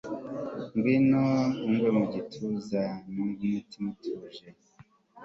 [0.75, 1.23] ngwino
[1.67, 3.43] ungwe mu gituza, numve
[3.79, 4.47] umutima utuje